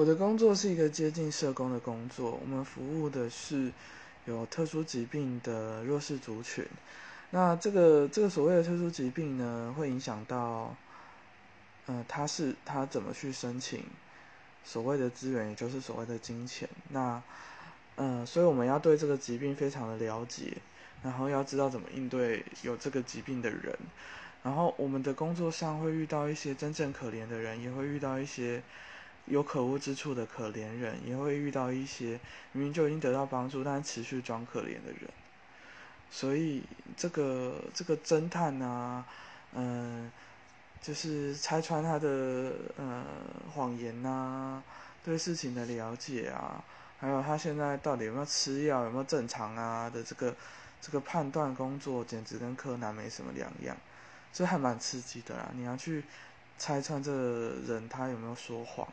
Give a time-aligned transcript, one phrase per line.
[0.00, 3.70] 我的工作是一个接近社工的工作，我们服务的是
[4.24, 6.64] 有特殊疾病的弱势族群。
[7.28, 10.74] 那这个这个所谓的特殊疾病呢，会影响到，
[11.84, 13.84] 呃，他是他怎么去申请
[14.64, 16.66] 所谓的资源，也就是所谓的金钱。
[16.88, 17.22] 那，
[17.96, 20.56] 呃，所以我们要对这个疾病非常的了解，
[21.02, 23.76] 然后要知道怎么应对有这个疾病的人。
[24.42, 28.62] 然后我们的工作上会遇到一些真正可怜的人，也会遇到一些。
[29.30, 32.18] 有可恶之处的可怜人，也会遇到一些
[32.52, 35.08] 明明就已经得到帮助，但持续装可怜的人。
[36.10, 36.64] 所以，
[36.96, 39.06] 这个这个侦探啊，
[39.54, 40.10] 嗯，
[40.82, 43.04] 就是拆穿他的呃
[43.54, 44.60] 谎言呐，
[45.04, 46.64] 对事情的了解啊，
[46.98, 50.34] 还有他现在到底有没有吃药，有没有正常啊的这个
[50.82, 53.76] 这个判断工作，简直跟柯南没什么两样，
[54.32, 55.50] 这还蛮刺激的啦。
[55.54, 56.02] 你要去
[56.58, 58.92] 拆穿这个人他有没有说谎。